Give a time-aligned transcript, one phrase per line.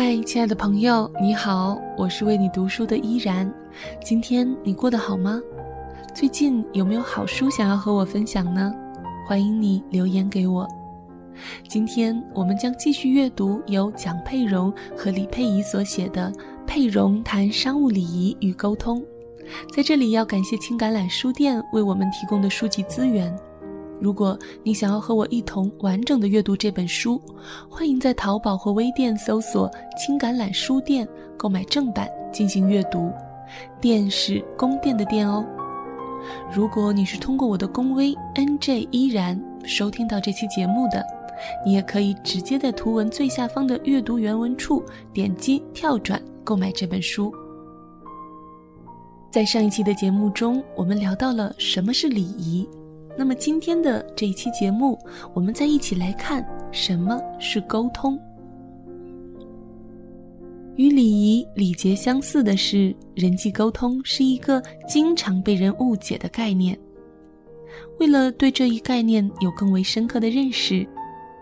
[0.00, 3.52] 嗨，亲爱的朋友，你好，我是为你读书的依然。
[4.00, 5.40] 今天你过得好吗？
[6.14, 8.72] 最近有没有好书想要和我分享呢？
[9.26, 10.68] 欢迎你留言给我。
[11.68, 16.30] 今天我们将继续阅读由蒋佩蓉和李佩仪所写的
[16.64, 19.00] 《佩蓉谈商务礼仪与沟通》。
[19.74, 23.36] 在这里要感谢青橄榄书店为我们提供的书籍资源。
[24.00, 27.20] 如果你想要和我一同完整的阅读这本书，
[27.68, 33.10] 欢迎在淘宝或微店搜索“青橄榄书店”购买正版进行阅读。
[33.80, 35.44] 店是宫殿的店哦。
[36.52, 41.04] 如果你是通过我的公微 nj 依然收听到这期节目的，
[41.64, 47.32] 你也可以直接在图文最下方的阅读原文处点击跳转购买这本书。
[49.30, 52.68] 在上一期的节目中，我们聊到了什么是礼仪。
[53.18, 54.96] 那么今天的这一期节目，
[55.34, 58.16] 我们再一起来看什么是沟通。
[60.76, 66.78] 与礼仪礼节相似的是，人际沟通是一个经常被人误解的概念。
[67.98, 70.86] 为了对这一概念有更为深刻的认识，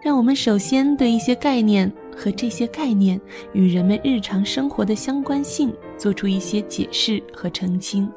[0.03, 3.21] 让我们首先对一些概念和这些概念
[3.53, 8.11] 与人们日常生活的相关性做出一些解释和澄清。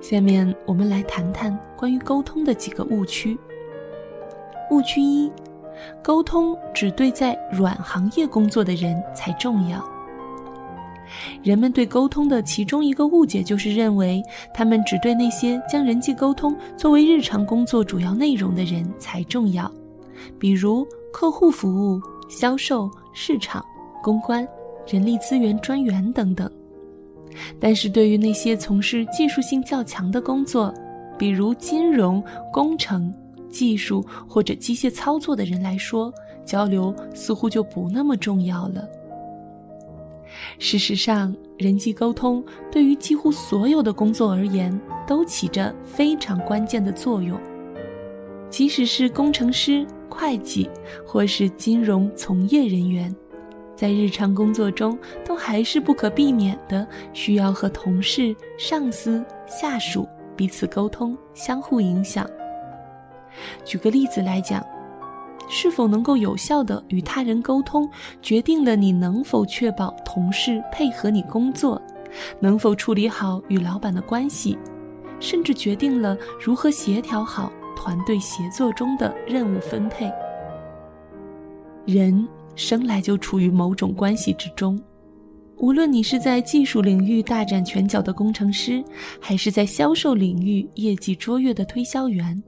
[0.00, 3.38] 下面我们来谈谈关于沟通的几个误区。
[4.70, 5.30] 误区一：
[6.02, 9.84] 沟通只对在软行业工作的人才重要。
[11.42, 14.22] 人们对沟通的其中一个误解就是认为，
[14.54, 19.70] 他们只对那些将人际沟通作为日常工作主要内容的人才重要，
[20.38, 23.62] 比如客户服务、销售、市场、
[24.02, 24.48] 公关、
[24.86, 26.50] 人力资源专员等等。
[27.58, 30.72] 但是对于那些从事技术性较强的工作，
[31.18, 33.12] 比如金融、工程、
[33.48, 36.12] 技术或者机械操作的人来说，
[36.44, 38.86] 交流似乎就不那么重要了。
[40.58, 47.38] 事实上，人际沟通对于几乎所有的工作而言都起着非常关键的作用，
[48.50, 50.68] 即使是工程师、会计
[51.06, 53.14] 或是金融从业人员。
[53.84, 62.26] 在日常工作中，都还是不可避免的需要和同事、上司、下属彼此沟通，相互影响。
[63.62, 64.64] 举个例子来讲，
[65.50, 67.86] 是否能够有效的与他人沟通，
[68.22, 71.78] 决定了你能否确保同事配合你工作，
[72.40, 74.56] 能否处理好与老板的关系，
[75.20, 80.10] 甚至决定了如何协调好团队协作中的任务分配。
[81.84, 82.26] 人。
[82.56, 84.80] 生来就处于某种关系之中，
[85.58, 88.82] 无论你是在技术领域大展拳脚的工程师，
[89.20, 92.42] 还是在销售领域业绩卓越的推销员，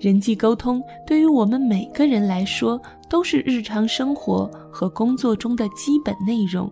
[0.00, 6.70] 人际沟通对于我们每个人来说都是日常生活和工作中的基本内容。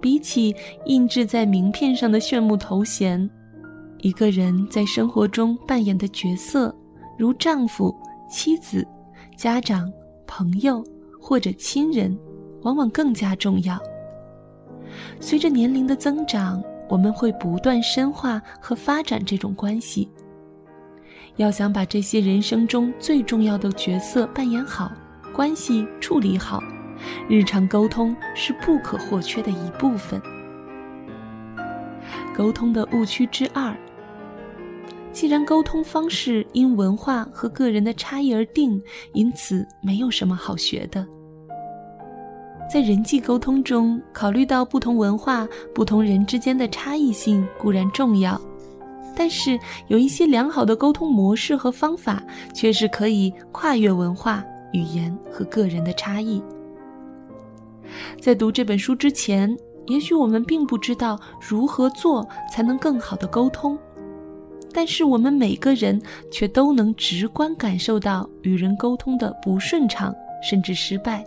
[0.00, 0.54] 比起
[0.86, 3.30] 印制在名片上的炫目头衔，
[3.98, 6.74] 一个人在生活中扮演的角色，
[7.16, 7.94] 如丈夫、
[8.28, 8.86] 妻子、
[9.36, 9.88] 家长。
[10.34, 10.82] 朋友
[11.20, 12.18] 或者亲人，
[12.62, 13.78] 往往更加重要。
[15.20, 20.08] 随着年龄的增长，我们会不断深化和发展这种关系。
[21.36, 24.90] 要想把这些人生中最重要的角色扮演好，
[25.34, 26.62] 关系处理好，
[27.28, 30.18] 日常沟通是不可或缺的一部分。
[32.34, 33.76] 沟通的误区之二。
[35.12, 41.06] 既然沟通方式因文化和个人的差异而定，因此没有什么好学的。
[42.72, 48.40] 在人际沟通中，考虑到不同文化、不同人之间的差异性固然重要，
[49.14, 49.58] 但是
[49.88, 52.22] 有一些良好的沟通模式和方法
[52.54, 54.42] 却是可以跨越文化、
[54.72, 56.42] 语言和个人的差异。
[58.18, 59.54] 在读这本书之前，
[59.88, 63.78] 也许我们并不知道如何做才能更好的沟通。
[64.72, 66.00] 但是我们每个人
[66.30, 71.24] 却都能直观感受到与人沟通的不顺畅，甚至失败。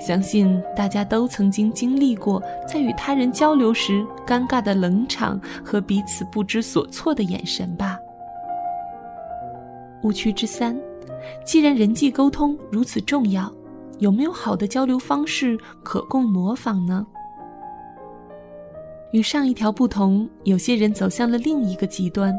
[0.00, 7.98] 相信大家都曾经经历过在与他人交流时尴尬的冷场和彼此不知所措的眼神吧。
[10.02, 10.74] 误区之三：
[11.44, 13.52] 既然人际沟通如此重要，
[13.98, 17.06] 有没有好的交流方式可供模仿呢？
[19.12, 22.34] 与上一条不同，有些人走向了另一个极端，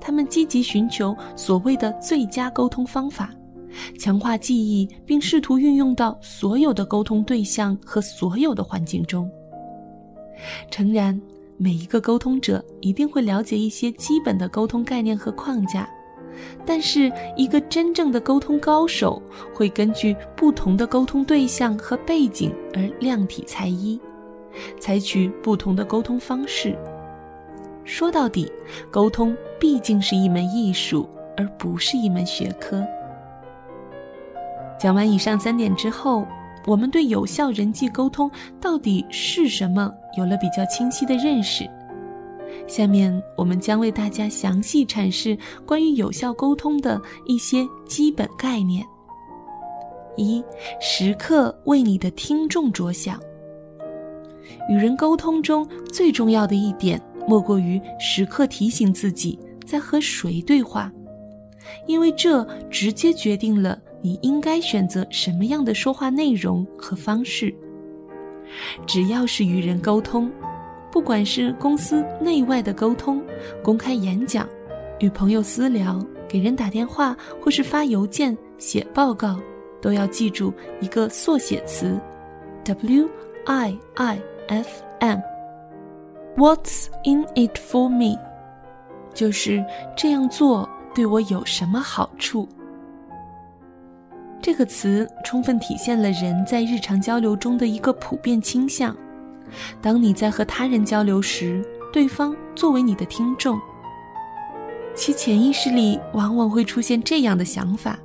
[0.00, 3.30] 他们积极寻求所谓的最佳沟通方法，
[3.98, 9.30] 强化记忆，并试图运用到所有的沟通对象和所有的环境中。
[10.70, 11.18] 诚然，
[11.56, 15.88] 每一个沟通者一定会了解一些基本的沟通概念和框架，
[16.66, 19.22] 但是，一个真正的沟通高手
[19.54, 23.98] 会根据不同的沟通对象和背景而量体裁衣，
[24.78, 26.76] 采取不同的沟通方式。
[27.84, 28.50] 说到底，
[28.90, 32.84] 沟通毕竟是一门艺术，而不是一门学科。
[34.78, 36.26] 讲完以上三点之后，
[36.66, 38.30] 我们对有效人际沟通
[38.60, 41.68] 到底是什么有了比较清晰的认识。
[42.66, 48.84] 下面我们将为大家详细阐释关于有效沟通的一些基本概念。
[50.16, 50.42] 一、
[50.80, 53.20] 时刻为你的听众着想。
[54.68, 60.92] 与人沟通中最重要的一点，莫过于时刻提醒自己在和谁对话，
[61.86, 67.54] 因为这直接决定了你应该选择什么样的说话内容和方式。
[68.86, 70.30] 只要是与人沟通。
[70.88, 73.22] 不管是公司内外的沟通、
[73.62, 74.48] 公开演讲、
[74.98, 79.38] 与朋友私聊、给人打电话或是发邮件、写报告，
[79.82, 80.50] 都要记住
[80.80, 82.00] 一个缩写词
[82.64, 83.06] ：W
[83.44, 85.20] I I F M。
[86.36, 88.18] What's in it for me？
[89.14, 89.64] 就是
[89.96, 92.48] 这样做对我有什么好处？
[94.42, 98.94] 这个词充分体现了人在日常交流中的一个普遍倾向。
[99.80, 103.58] 当你在和他人交流时，对方作为你的听众，
[104.94, 107.98] 其潜意识里往往会出现这样的想法：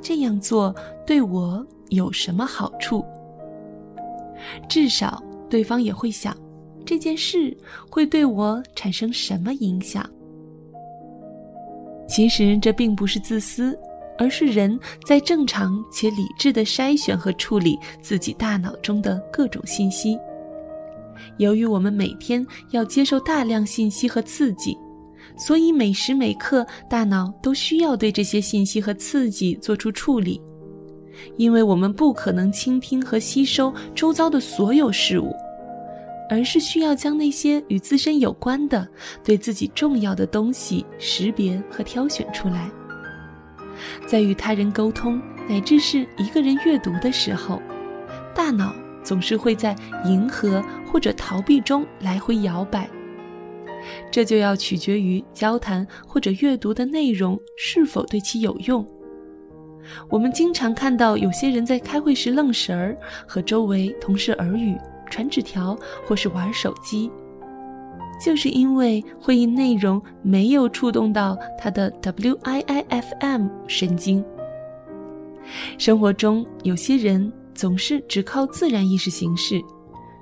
[0.00, 0.74] 这样做
[1.06, 3.04] 对我有什么好处？
[4.68, 6.36] 至少对方也会想，
[6.84, 7.56] 这件事
[7.90, 10.08] 会对我产生什么影响？
[12.08, 13.76] 其实这并不是自私，
[14.16, 20.16] 而是人在正常且理智的筛选和处理自己大脑中的各种信息。
[21.38, 24.76] 由于我们每天要接受大量信息和刺激，
[25.36, 30.40] 所以每时每刻大脑都需要对这些信息和刺激做出处理。
[31.36, 35.34] 因为我们不可能倾听和吸收周遭的所有事物，
[36.30, 38.86] 而是需要将那些与自身有关的、
[39.22, 42.70] 对自己重要的东西识别和挑选出来。
[44.06, 47.60] 在与他人沟通乃至是一个人阅读的时候，
[48.34, 48.74] 大脑。
[49.06, 49.72] 总是会在
[50.04, 52.90] 迎合或者逃避中来回摇摆，
[54.10, 58.84] 这就要取决于交谈或者阅读的内容是否对其有用。
[60.08, 62.96] 我们经常看到有些人在开会时愣神儿，
[63.26, 64.76] 和周围同事耳语、
[65.10, 67.10] 传纸条或是玩手机，
[68.24, 74.24] 就是因为会议内容没有触动到他的 W I I F M 神经。
[75.78, 77.32] 生活中有些人。
[77.56, 79.58] 总是只靠自然意识行事，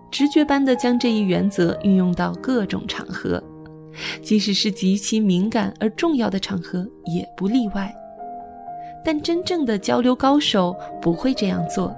[0.08, 3.42] 直觉般的将这一原则运用到各种场合，
[4.22, 7.92] 即使是极其敏感而重要的场合也不例外。
[9.04, 11.94] 但真正的交流高手不会这样做，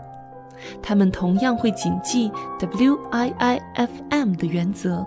[0.82, 5.06] 他们同样会谨记 W I I F M 的原则，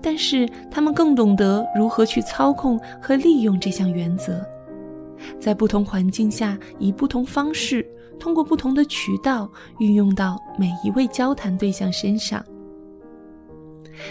[0.00, 4.40] 但是他们更懂得如何去操控和利用这项原则，
[5.38, 7.86] 在不同环境下以不同方式。
[8.18, 12.44] 通过不同的渠道运用到每一位交谈对象身上，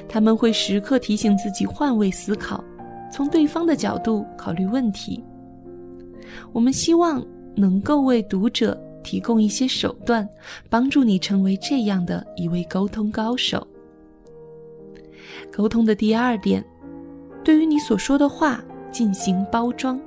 [0.08, 2.64] 他们会时刻提醒自己换位思考，
[3.12, 5.24] 从对方的角度考虑问题。
[6.52, 10.28] 我们希望能够为读者提供一些手段，
[10.70, 13.66] 帮助你成为这样的一位沟通高手。
[15.52, 16.64] 沟通的第二点，
[17.44, 20.00] 对于你所说的话进行包装。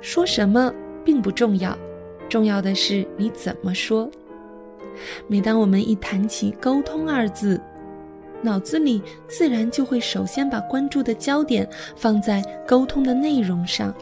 [0.00, 0.72] 说什么
[1.04, 1.76] 并不重要。
[2.28, 4.10] 重要的是你怎么说。
[5.28, 7.60] 每当我们一谈起“沟通”二字，
[8.42, 13.94] 脑子里自然就会首先把关注的焦点放在沟通的内容上。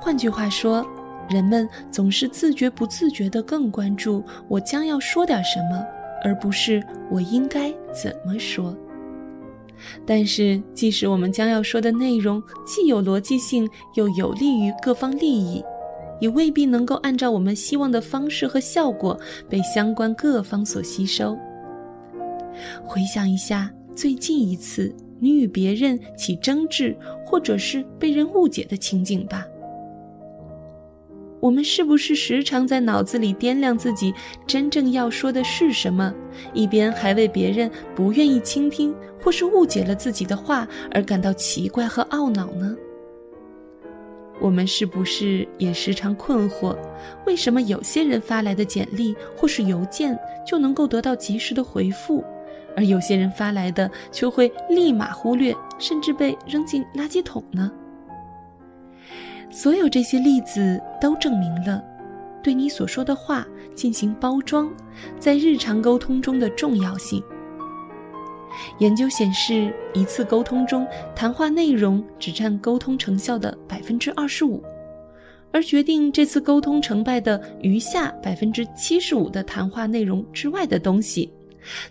[0.00, 0.86] 换句话说，
[1.28, 5.84] 人们总是自觉不自觉地更关注我将要说点什么，
[6.24, 8.76] 而不是我应该怎么说。
[10.04, 15.64] 但是，即使我们将要说的内容既有逻辑性，又有利于各方利益。
[16.20, 19.16] 也未必能够按照我们希望的方式和效果
[19.48, 21.38] 被相关各方所吸收。
[22.82, 29.46] 回想一下最近一次你与别人起争执，或者是被人误解的情景吧。
[31.40, 34.12] 我们是不是时常在脑子里掂量自己
[34.46, 36.12] 真正要说的是什么，
[36.52, 42.76] 一边还为别人不愿意倾听或是误解了自己的话而感到奇怪和懊恼呢？
[44.40, 46.76] 我们是不是也时常困惑，
[47.26, 50.16] 为什么有些人发来的简历或是邮件
[50.46, 52.24] 就能够得到及时的回复，
[52.76, 57.70] 而有些人发来的却会立马忽略，甚至被扔进垃圾桶呢？
[59.50, 61.82] 所有这些例子都证明了，
[62.42, 64.70] 对你所说的话进行包装，
[65.18, 67.22] 在日常沟通中的重要性。
[68.78, 74.62] 研究显示，一次沟通中，谈话内容只占沟通成效的百分之二十五，
[75.52, 81.32] 而决定这次沟通成败的余下百分之七十五的谈话内容之外的东西，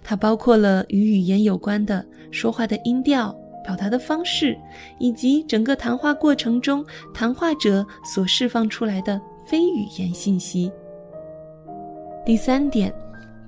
[0.04, 3.34] 它包括了与语言有关的说话的音调、
[3.68, 4.58] 表达的方式，
[4.98, 10.72] 以及整个谈话过程中谈话者所释放出来的非语言信息。
[12.26, 12.94] 第三点，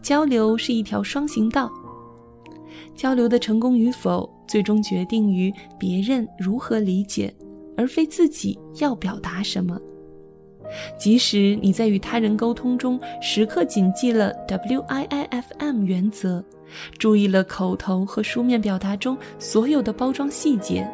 [0.01, 1.71] 交流是一条双行道。
[2.93, 7.33] 交流的成功与否，最终决定于别人如何理解，
[7.77, 9.79] 而非自己要表达什么。
[10.97, 16.43] 即使你在与他人沟通中时刻谨记了 W I I F M 原则，
[16.97, 20.89] 注意了口头和书面表达中所有的包装细节，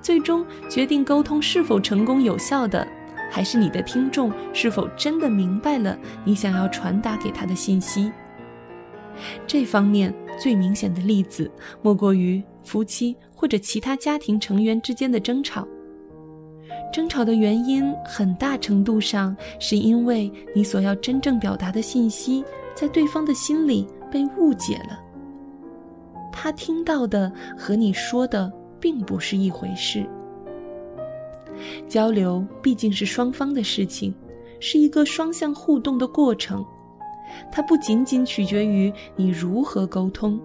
[0.00, 2.86] 最终决定沟通是否成功有效的，
[3.30, 8.10] 还是你的听众是否真的明白了你想要传达给他的信息。
[9.46, 11.50] 这方面最明显的例子，
[11.82, 15.68] 莫过于夫妻或者其他家庭成员之间的争吵。
[16.92, 22.44] 争吵的原因很大程度上是因为你所要真正表达的信息，
[22.74, 25.00] 在对方的心里被误解了。
[26.32, 30.04] 他听到的和你说的并不是一回事。
[31.86, 34.14] 交流毕竟是双方的事情，
[34.58, 36.64] 是一个双向互动的过程。
[37.52, 40.40] 它不仅仅取决于你如何沟通，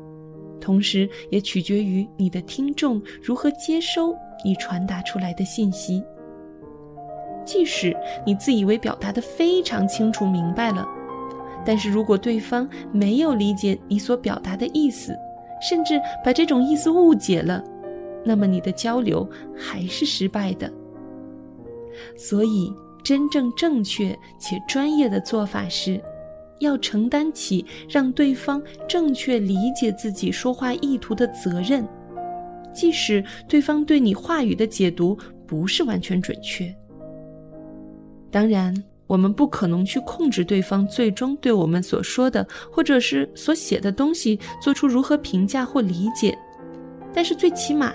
[0.62, 6.04] 同时也取决于你的听众如何接收你传达出来的信息。
[7.46, 10.88] 即使你自以为表达的非常清楚明白了，
[11.64, 15.16] 但是如果对方没有理解你所表达的意思，
[15.62, 17.64] 甚至把这种意思误解了，
[18.24, 20.72] 那么你的交流还是失败的。
[22.18, 22.74] 所以，
[23.04, 26.02] 真正正确且专业的做法是。
[26.60, 31.86] 要承担起让对方正确理解自己说话意图的责任，
[32.74, 36.74] 即使对方对你话语的解读不是完全准确。
[38.36, 38.76] 当然，
[39.08, 46.38] 我们不可能去控制对方最终对我们所说的或者是所写的东西做出如何评价或理解，
[47.14, 47.94] 但是最起码，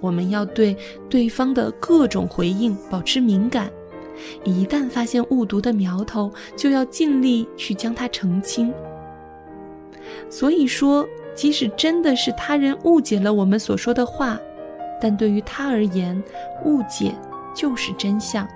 [0.00, 0.74] 我们要对
[1.10, 3.70] 对方的各种回应保持敏感。
[4.44, 8.72] 一旦发现误读的苗头，就要尽力去将它澄清。
[10.30, 14.40] 所以说，即使真的是他人误解了我们所说的话，
[15.02, 16.18] 但对于他而言，
[16.64, 17.14] 误解
[17.54, 18.48] 就是真相。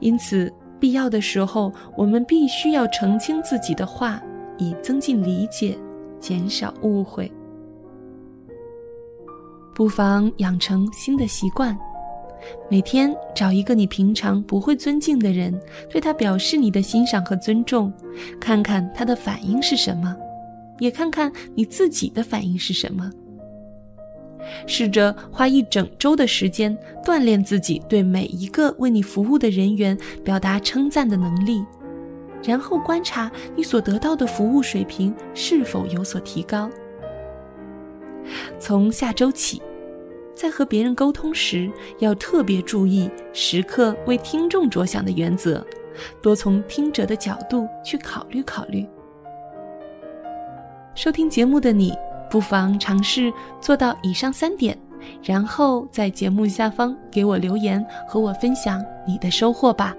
[0.00, 4.22] 因此，必要的时候，我们必须要澄清自己的话，
[4.58, 5.76] 以增进理解，
[6.20, 7.30] 减少误会。
[9.74, 11.76] 不妨养成新的习惯。
[12.70, 15.58] 每天找一个你平常不会尊敬的人，
[15.90, 17.92] 对他表示你的欣赏和尊重，
[18.38, 20.16] 看看他的反应是什么，
[20.78, 23.10] 也看看你自己的反应是什么。
[24.66, 31.64] 试着花一整周的时间锻炼自己对每一个为你服务的人员表达称赞的能力，
[32.42, 36.70] 然后观察你所得到的服务水平是否有所提高。
[38.58, 39.60] 从下周起。
[40.34, 45.66] 在和别人沟通时，要特别注意时刻为听众着想的原则，
[46.20, 48.86] 多从听者的角度去考虑考虑。
[50.94, 51.94] 收听节目的你，
[52.30, 54.76] 不妨尝试做到以上三点，
[55.22, 59.94] 然后在节目下方给我留言，和我分享你的收获吧。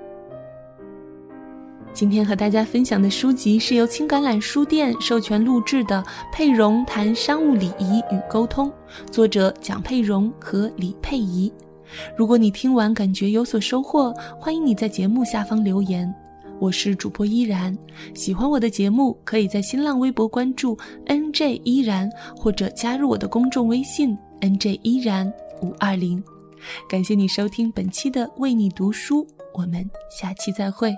[1.94, 8.70] 今天和大家分享的书籍是由青橄榄书店授权录制的《佩蓉谈商务礼仪与沟通》，
[9.12, 11.52] 作者蒋佩蓉和李佩仪。
[12.16, 16.14] 如果你听完感觉有所收获，欢迎你在节目下方留言。
[16.60, 17.76] 我是主播依然，
[18.16, 26.22] 喜欢我的节目，可以在新浪微博关注 NJ 依然，或者加入我的公众微信 NJ 依然五二零。
[26.90, 30.92] 感谢你收听本期的为你读书，我们下期再会。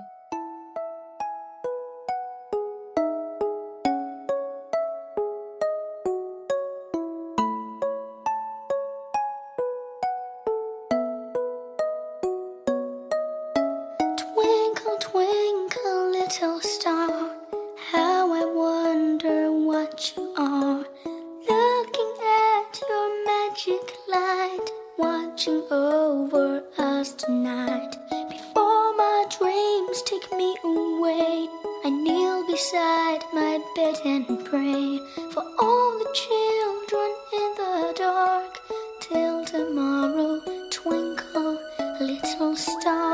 [42.56, 43.09] stop.